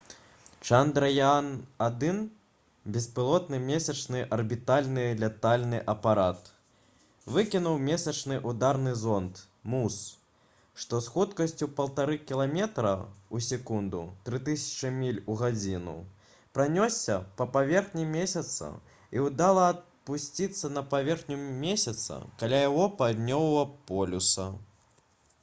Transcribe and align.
«чандраяан-1» 0.67 2.13
беспілотны 2.93 3.57
месячны 3.65 4.21
арбітальны 4.37 5.03
лятальны 5.23 5.81
апарат 5.93 6.47
выкінуў 7.35 7.75
месячны 7.89 8.37
ўдарны 8.53 8.95
зонд 9.03 9.43
муз 9.75 9.99
што 10.85 11.01
з 11.07 11.11
хуткасцю 11.17 11.69
1,5 11.85 12.17
кіламетра 12.31 12.95
ў 13.03 13.49
секунду 13.49 14.01
3000 14.31 14.97
міль 15.03 15.21
у 15.35 15.37
гадзіну 15.45 15.95
пранёсся 16.57 17.21
па 17.41 17.49
паверхні 17.59 18.09
месяца 18.17 18.73
і 19.19 19.25
ўдала 19.27 19.69
апусціўся 19.75 20.73
на 20.81 20.87
паверхню 20.97 21.39
месяца 21.69 22.21
каля 22.43 22.65
яго 22.67 22.89
паўднёвага 23.03 23.65
полюса 23.93 24.49